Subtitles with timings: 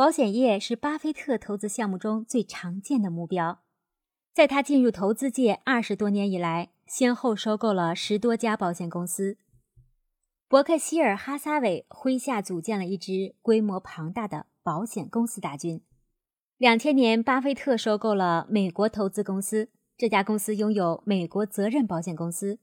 [0.00, 3.60] 保险业是巴菲特投资项目中最常见的目标。
[4.32, 9.36] 在他进入投资界二十多年以来，先后收购了十多家保险公司。
[10.48, 15.82] 伯克希尔哈撒韦麾下组建了一支规模庞大的保险公司大军。
[16.56, 22.58] 两千年，巴菲特收购了美国投资公司，这家公司拥有美国责任保险公司、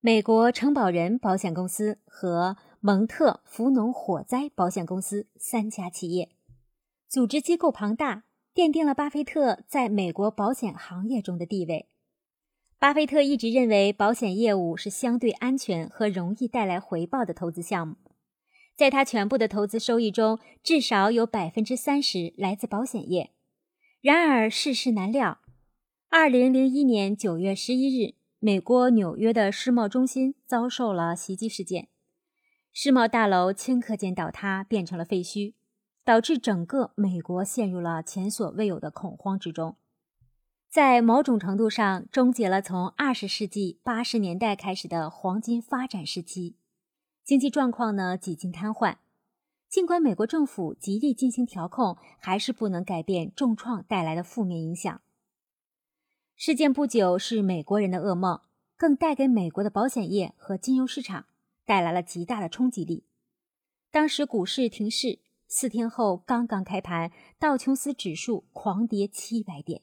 [0.00, 6.32] 美国承保人保险公司和蒙特福农火灾保险公司三家企业。
[7.10, 8.22] 组织机构庞大，
[8.54, 11.88] 奠定了巴菲特在美国保险行业中的地位。
[12.78, 17.96] 巴菲特一直认为，保险业务是相对安全和容易带来回报的投资项目。
[18.76, 23.32] 在他全部的投资收益中，至少有百分之三十来自保险业。
[24.00, 25.40] 然而世事难料，
[26.10, 31.88] 二零零一年九月十一日，美国纽约的世贸中心遭受了袭击事件，
[32.72, 35.54] 世贸大楼顷刻间倒塌，变成了废墟。
[36.10, 39.76] 导致整个美国陷入了前所未有的恐慌之中，
[40.68, 46.56] 在某种程度上终结了从二十世纪八十年代开始的黄金发展时期。
[47.22, 48.96] 经济状况呢几近瘫痪，
[49.68, 55.00] 尽管美国政府极力进行调控，还是不能改变重创带来的负面影响。
[56.34, 58.40] 事件不久是美国人的噩梦，
[58.76, 61.26] 更带给美国的保险业和金融市场
[61.64, 63.04] 带来了极大的冲击力。
[63.92, 65.20] 当时股市停市。
[65.52, 69.82] 四天后，刚刚开盘，道琼斯指数狂跌七百点，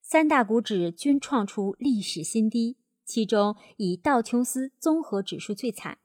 [0.00, 5.98] 三大股指均创出历史新低，其中以道琼斯综合指数最惨。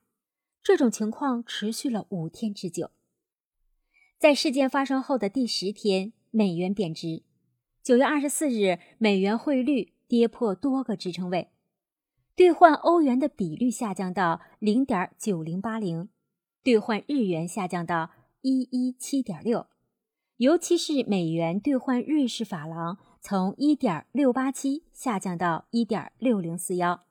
[0.64, 2.90] 这种情况持续了五天之久。
[4.18, 7.22] 在事件发生后的第十天，美元贬值。
[7.84, 11.52] 九月二十四日，美元汇率跌破多个支撑位，
[12.36, 16.10] 兑换欧元的比率下降到零点九零八零，
[16.64, 18.10] 兑换日元下降到。
[18.42, 19.68] 一一七点六，
[20.38, 27.06] 尤其是美元兑换瑞士法郎从一点六八七下降到一点六零四幺。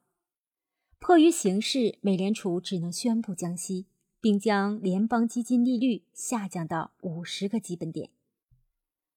[0.99, 3.87] 迫于形势，美联储只能宣布降息，
[4.21, 8.10] 并将联邦基金利率下降到五十个基本点。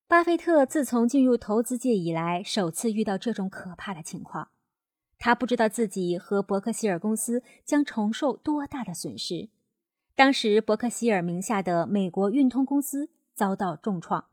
[0.07, 4.49] 巴菲特自从进入投资界以来，首次遇到这种可怕的情况。
[5.17, 9.49] 他不知道自己和伯克希尔公司将承受多大的损失。
[10.16, 14.25] 当时，伯克希尔名下的美国运通公司遭到重创，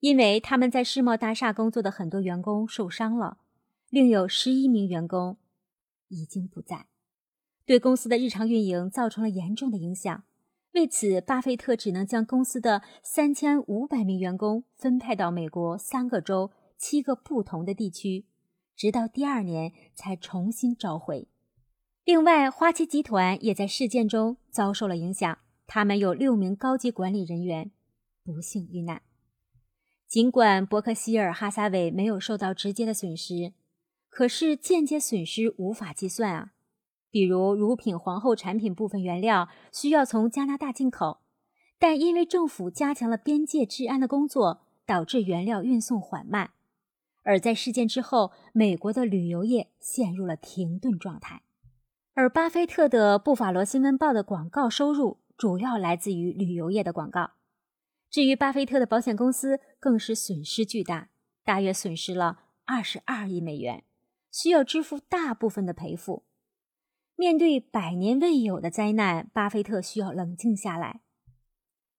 [0.00, 3.38] 因为他们在世贸大厦工作的很多员工受伤了，
[3.90, 5.36] 另有十一名员工
[6.08, 6.86] 已经不在，
[7.64, 10.24] 对公司的日常运营造成了严重的影响。
[10.72, 18.26] 为此，巴菲特只能将公司的三千五百名员工分派到美国三个州、七个不同的地区，
[18.74, 21.28] 直到第二年才重新召回。
[22.04, 27.70] 另外，花旗集团也在事件中遭受了影响，他们有六名高级管理人员
[28.22, 29.00] 不幸遇难。
[30.06, 33.54] 尽管伯克希尔哈撒韦没有受到直接的损失，
[34.10, 36.52] 可是间接损失无法计算啊。
[37.10, 41.20] 比如，乳品皇后产品部分原料需要从加拿大进口，
[41.78, 46.50] 但因为政府加强了边界治安的工作，导致原料运送缓慢。
[47.22, 51.43] 而在事件之后，美国的旅游业陷入了停顿状态。
[52.16, 57.32] 而巴菲特的《布法罗新闻报》的广告收入主要来自于旅游业的广告。
[58.08, 61.08] 至于巴菲特的保险公司，更是损失巨大，
[61.42, 63.82] 大约损失了二十二亿美元，
[64.30, 66.22] 需要支付大部分的赔付。
[67.16, 71.00] 面对百年未有的灾难，巴菲特需要冷静下来。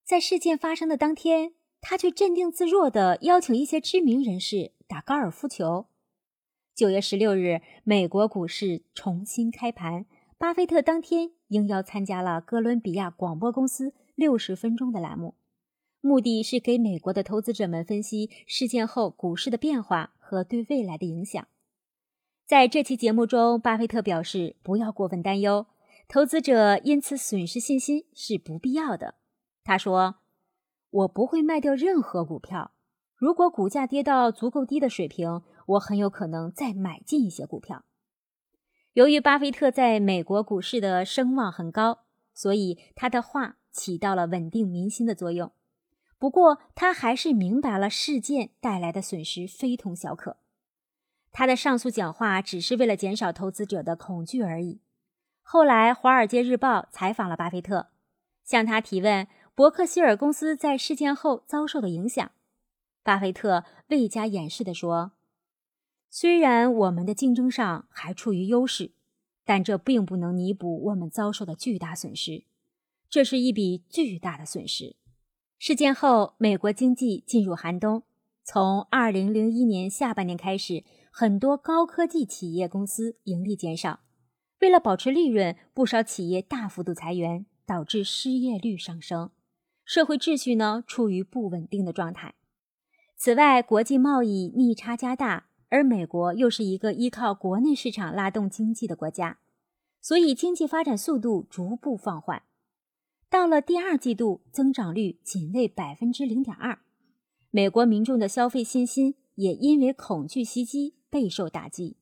[0.06, 5.88] 在事件发生的当天，他却镇定自若地邀请一些知名人士打高尔夫球。
[6.76, 10.06] 九月十六日，美国股市重新开盘。
[10.38, 15.36] 巴菲特当天应邀参加了哥伦比亚广播公司六十分钟的栏目，
[16.02, 21.48] 目的是给美国的投资者们分析事件后股市的变化和对未来的影响。
[22.46, 25.68] 在这期节目中，巴菲特表示不要过分担忧，
[26.10, 29.16] 投资者因此损失信心是不必要的。
[29.64, 30.16] 他说
[30.92, 32.72] ：“我不会卖掉任何股票，
[33.16, 37.86] 如果股价跌到足够低的水平。”我很有可能再买进一些股票。
[38.94, 45.52] 由于巴菲特在美国股市的声望很高，所以他的话起到了稳定民心的作用。
[46.18, 50.38] 不过，他还是明白了事件带来的损失非同小可。
[51.34, 54.80] 他的上述讲话只是为了减少投资者的恐惧而已。
[55.42, 57.90] 后来，《华尔街日报》采访了巴菲特，
[58.46, 62.32] 向他提问伯克希尔公司在事件后遭受的影响。
[63.04, 65.12] 巴菲特未加掩饰地说。
[66.18, 68.92] 虽然我们的竞争上还处于优势，
[69.44, 72.46] 但这并不能弥补我们遭受的巨大损失。
[73.10, 74.96] 这是一笔巨大的损失。
[75.60, 78.04] 事件后，美国经济进入寒冬。
[78.46, 84.00] 从二零零一年下半年开始，很多高科技企业公司盈利减少，
[84.62, 89.32] 为了保持利润，不少企业大幅度裁员，导致失业率上升，
[89.84, 92.36] 社会秩序呢处于不稳定的状态。
[93.18, 99.40] 此外，国际贸易逆差加大，而美国又是一个依靠国内市场拉动经济的国家，
[100.00, 102.44] 所以经济发展速度逐步放缓。
[103.30, 106.80] 到了第二季度，增长率仅为百分之零点二。
[107.50, 111.98] 美国民众的消费信心也因为恐惧袭击备受打击。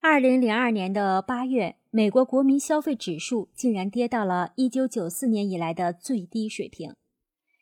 [0.00, 6.94] 二零零二年的八月，美国国民消费指数竟然跌到了一九九四年以来的最低水平，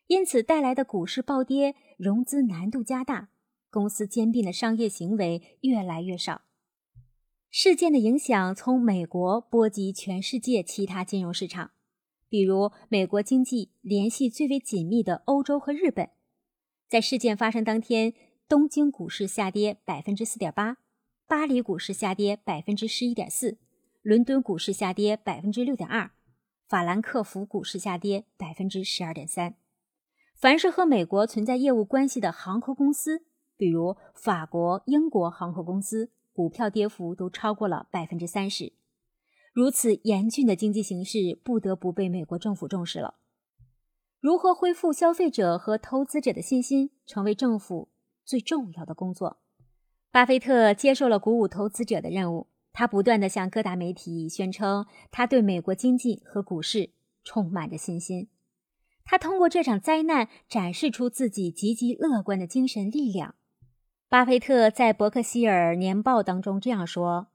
[0.06, 3.28] 因此带来的股市暴跌、融资难度加大、
[3.70, 6.42] 公司兼并的商业行为越来越少。
[7.50, 11.70] 事件的影响从美国波及全世界其他金融市场。
[12.28, 16.10] 比如，美国经济联系最为紧密的欧洲和日本，
[16.86, 18.12] 在事件发生当天，
[18.46, 20.76] 东京股市下跌百分之四点八，
[21.26, 23.56] 巴黎股市下跌百分之十一点四，
[24.02, 26.10] 伦敦股市下跌百分之六点二，
[26.68, 29.54] 法兰克福股市下跌百分之十二点三。
[30.34, 33.24] 凡是和美国存在业务关系的航空公司，
[33.58, 38.72] 比如法国、英国航空公司，股票跌幅都超过了百分之三十。
[39.52, 43.16] 如此严峻的经济形势，不得不被美国政府重视了。
[44.20, 47.88] 如何恢复消费者和投资者的信心，成为政府
[48.24, 49.38] 最重要的工作。
[50.10, 56.90] 巴菲特接受了鼓舞投资者的任务，他不断地向各大媒体宣称，他对美国经济和股市
[57.24, 58.28] 充满着信心。
[59.04, 63.34] 他通过这场灾难展示出自己积极乐观的精神力量。
[64.10, 67.26] 巴菲特在伯克希尔年报当中这样说。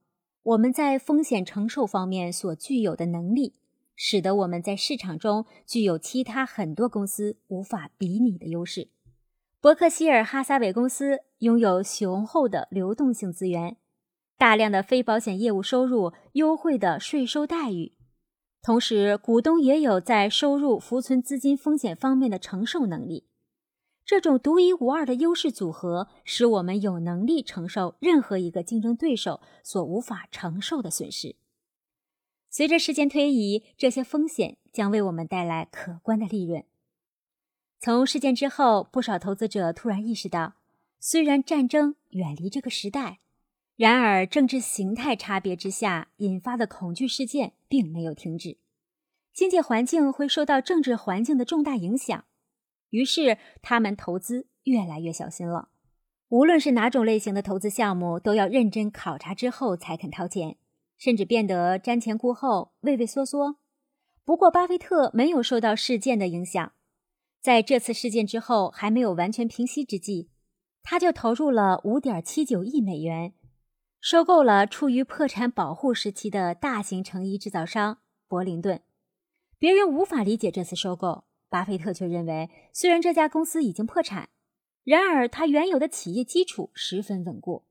[0.42, 3.54] 我们在风险承受方面所具有的能力，
[3.96, 8.88] 使得我们在市场中具有其他很多公司无法比拟的优势。
[9.62, 13.78] 伯克希尔哈撒韦公司拥有雄厚的流动性资源，
[14.40, 17.94] 大量的非保险业务收入，优惠的税收待遇，
[18.64, 23.28] 同时股东也有在收入、浮存资金风险方面的承受能力。
[24.14, 31.36] 这种独一无二的优势组合，使我们有能力承受任何一个竞争对手所无法承受的损失。
[32.48, 36.64] 随着时间推移，这些风险将为我们带来可观的利润。
[37.80, 40.58] 从事件之后，不少投资者突然意识到，
[41.00, 43.18] 虽然战争远离这个时代，
[43.76, 48.58] 然而政治形态差别之下引发的恐惧事件并没有停止，
[49.34, 52.26] 经济环境会受到政治环境的重大影响。
[52.94, 55.70] 于是，他们投资越来越小心了。
[56.30, 60.58] 无论是哪种类型的投资项目，都要认真考察之后才肯掏钱，
[60.96, 63.58] 甚至变得瞻前顾后、畏畏缩缩。
[64.24, 66.74] 不过，巴菲特没有受到事件的影响。
[67.42, 70.30] 在这次事件之后还没有完全平息之际，
[70.84, 73.34] 他就投入了五点七九亿美元，
[74.00, 77.98] 收购了处于破产保护时期的大型成衣制造商
[78.28, 78.82] 柏林顿。
[79.58, 81.24] 别人无法理解这次收购。
[81.54, 84.30] 巴菲特却认为，虽然这家公司已经破产，
[84.84, 87.64] 然而它原有的企业基础十分稳固，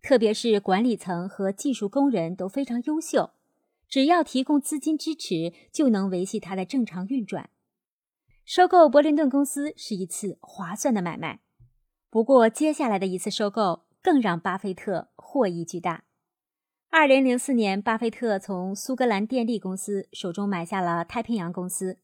[0.00, 3.32] 特别是管理层和技术工人都非常优秀，
[3.90, 7.50] 只要提供资金支持，就能维系它的正常运转。
[8.46, 11.40] 收购伯林顿公司是一次划算的买卖，
[12.08, 16.04] 不过接下来的一次收购更让巴菲特获益巨大。
[16.88, 21.98] 二零零四年，巴菲特从苏格兰电力公司手中买下了太平洋公司。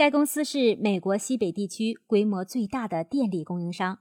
[0.00, 3.98] 该公司是美国西北地区规模最大的电力供应商。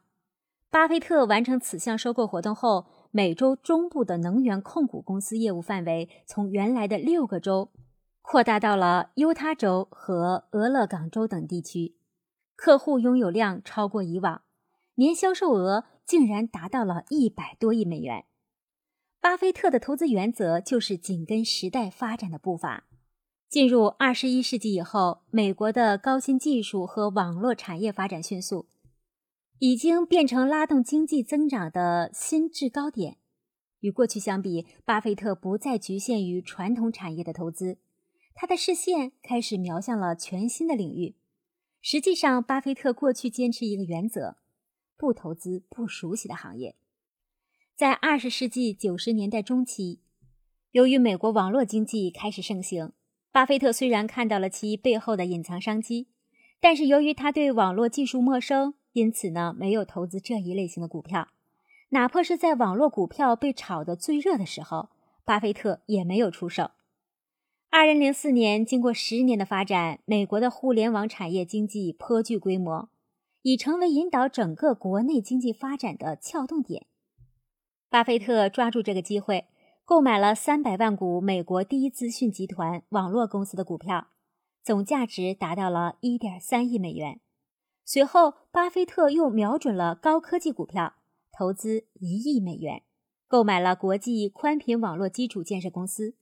[0.69, 7.73] 巴菲特完成此项收购活动后，美洲中部的能源控股公司业务范围从原来的六个州
[8.21, 11.97] 扩大到了犹他州和俄勒冈州等地区，
[12.55, 14.43] 客户拥有量超过以往，
[14.95, 18.23] 年销售额竟然达到了一百多亿美元。
[19.19, 22.85] 巴菲特的投资原则就是紧跟时代发展的步伐。
[23.49, 28.67] 进入二十一世纪以后，美国的高新技术和网络产业发展迅速，
[29.57, 33.17] 已经变成拉动经济增长的新制高点。
[33.79, 37.79] 与过去相比，巴菲特不再局限于传统产业的投资，
[38.35, 41.15] 他的视线开始瞄向了全新的领域。
[41.81, 44.37] 实际上，巴菲特过去坚持一个原则：
[44.95, 46.75] 不投资不熟悉的行业。
[47.75, 50.01] 在二十世纪九十年代中期，
[50.69, 52.91] 由于美国网络经济开始盛行。
[53.39, 56.09] 巴菲特虽然看到了其背后的隐藏商机，
[56.59, 61.29] 但是由于他对网络技术陌生，因此呢没有投资这一类型的股票。
[61.91, 64.89] 哪怕是在网络股票被炒得最热的时候，
[65.23, 66.71] 巴菲特也没有出手。
[67.69, 72.89] 二零零四年，经过十年的发展，美国的互联网产业经济颇具规模，
[73.43, 76.87] 已成为引导整个国内经济发展的撬动点。
[77.89, 79.45] 巴菲特抓住这个机会，
[79.89, 84.09] 购买了三百万股美国第一资讯集团网络公司的股票，
[84.61, 87.21] 总价值达到了一点三亿美元。
[87.83, 90.93] 随后，巴菲特又瞄准了高科技股票，
[91.31, 92.83] 投资一亿美元，
[93.27, 96.13] 购买了国际宽频网络基础建设公司。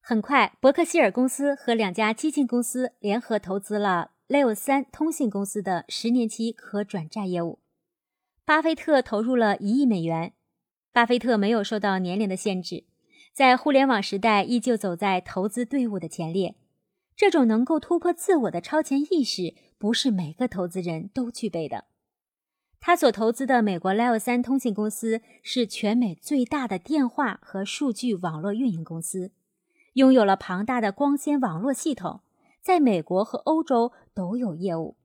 [0.00, 7.58] 很快，伯克希尔公司和两家基金公司联合投资了 Leo 三通信公司的十年期可转债业务。
[8.46, 10.32] 巴菲特投入了一亿美元。
[10.92, 12.86] 巴菲特没有受到年龄的限制，
[13.40, 16.56] 在互联网时代依旧走在投资队伍的前列。
[17.16, 21.86] 这种能够突破自我的超前意识，不是每个投资人都具备的。
[22.80, 29.32] 他所投资的美国 Leo 三通信公司是全美最大的电话和数据网络运营公司。
[29.94, 32.20] 拥有了庞大的光纤网络系统，
[32.60, 34.96] 在美国和欧洲都有业务。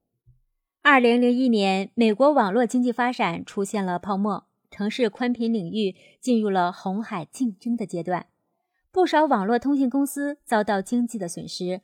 [0.81, 8.27] 二零零一年，美国网络经济发展出现了泡沫，城市宽频领域进入了红海竞争的阶段，
[8.91, 11.79] 不少网络通信公司遭到经济的损失，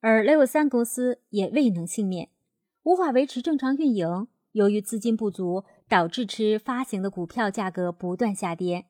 [0.00, 2.28] 而 Level 三公司也未能幸免，
[2.82, 4.28] 无法维持正常运营。
[4.52, 8.84] 由于资金不足，导致其发行的股票价格不断下跌，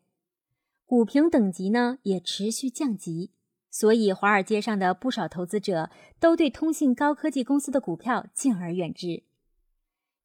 [0.85, 3.31] 股评等级呢也持续降级。
[3.71, 9.28] 所以，华尔街上的不少投资者都对通信高科技公司的股票敬而远之。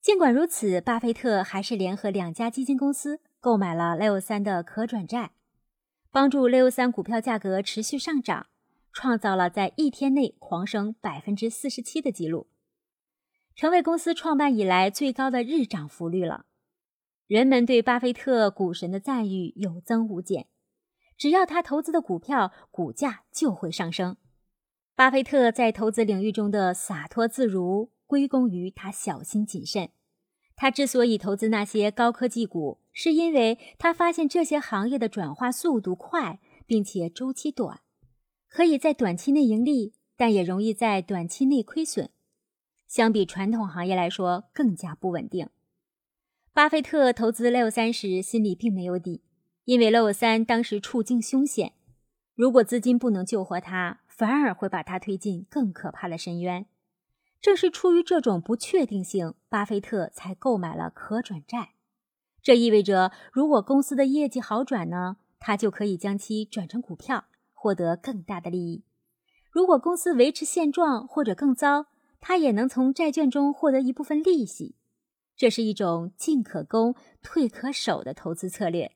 [0.03, 5.31] 尽管如此，巴菲特还是联合两家基金公司购买了 Leo 三的可转债，
[6.11, 8.47] 帮助 Leo 三股票价格持续上涨，
[8.91, 12.47] 创造了在一天内狂升百分之四十七的记录，
[13.55, 16.47] 成为公司创办以来最高的日涨幅率了。
[17.27, 20.47] 人们对巴菲特股神的赞誉有增无减。
[21.17, 24.17] 只要他投资的股票股价就会上升。
[24.95, 29.89] 巴菲特在投资领域中的洒脱自如，归功于他小心谨慎。
[30.55, 37.81] 他之所以投资那些高科技股，是因为他发现这些行业的转化速度快，并且周期短，
[38.47, 42.11] 可以在短期内盈利，但也容易在短期内亏损。
[42.87, 45.49] 相比传统行业来说，更加不稳定。
[46.53, 49.23] 巴菲特投资六三时，心里并没有底。
[49.65, 51.73] 因为 Leo 三当时处境凶险，
[52.35, 56.67] 如果资金不能救活他，反而会把他推进更可怕的深渊。
[57.43, 61.73] 正是出于这种不确定性，巴菲特才购买了可转债。
[62.41, 68.85] 这意味着，如果公司的业绩好转呢，他就可以将其转成股票，获得更大的利益；
[69.51, 71.87] 如果公司维持现状或者更糟，
[72.21, 74.77] 他也能从债券中获得一部分利息。
[75.35, 78.93] 这是一种进可攻、退可守的投资策略。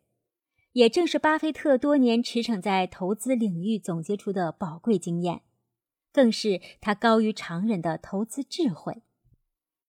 [0.71, 5.41] 也正是巴菲特多年驰骋在投资领域总结出的宝贵经验，
[6.17, 9.03] 更是他高于常人的投资智慧。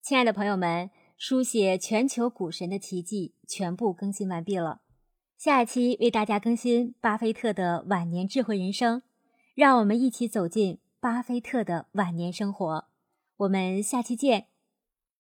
[0.03, 4.83] 亲爱的朋友们，书写全球股神的奇迹全部更新完毕了，
[5.39, 9.01] 下一期为大家更新巴菲特的晚年智慧人生，
[9.55, 12.85] 让我们一起走进巴菲特的晚年生活。
[13.39, 14.49] 我们下期见。